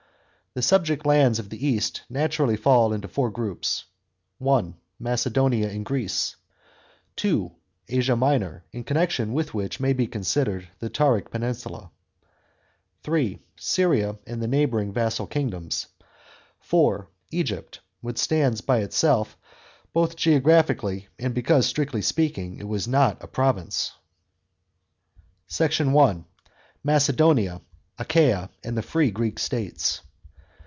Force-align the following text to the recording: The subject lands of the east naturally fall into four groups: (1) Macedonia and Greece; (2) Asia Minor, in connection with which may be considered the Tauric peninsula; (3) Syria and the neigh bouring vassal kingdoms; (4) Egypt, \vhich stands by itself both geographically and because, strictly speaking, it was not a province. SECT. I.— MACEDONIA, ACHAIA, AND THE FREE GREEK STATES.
The 0.53 0.61
subject 0.61 1.05
lands 1.05 1.39
of 1.39 1.49
the 1.49 1.65
east 1.65 2.01
naturally 2.09 2.57
fall 2.57 2.91
into 2.91 3.07
four 3.07 3.31
groups: 3.31 3.85
(1) 4.39 4.75
Macedonia 4.99 5.69
and 5.69 5.85
Greece; 5.85 6.35
(2) 7.15 7.49
Asia 7.87 8.17
Minor, 8.17 8.65
in 8.73 8.83
connection 8.83 9.31
with 9.31 9.53
which 9.53 9.79
may 9.79 9.93
be 9.93 10.07
considered 10.07 10.67
the 10.79 10.89
Tauric 10.89 11.31
peninsula; 11.31 11.89
(3) 13.03 13.39
Syria 13.55 14.17
and 14.27 14.41
the 14.43 14.47
neigh 14.49 14.65
bouring 14.67 14.91
vassal 14.91 15.25
kingdoms; 15.25 15.87
(4) 16.59 17.07
Egypt, 17.31 17.79
\vhich 18.03 18.17
stands 18.17 18.59
by 18.59 18.79
itself 18.79 19.37
both 19.93 20.17
geographically 20.17 21.07
and 21.17 21.33
because, 21.33 21.65
strictly 21.65 22.01
speaking, 22.01 22.57
it 22.57 22.67
was 22.67 22.89
not 22.89 23.23
a 23.23 23.27
province. 23.27 23.93
SECT. 25.47 25.79
I.— 25.95 26.25
MACEDONIA, 26.83 27.61
ACHAIA, 27.97 28.49
AND 28.65 28.77
THE 28.77 28.81
FREE 28.81 29.11
GREEK 29.11 29.39
STATES. 29.39 30.01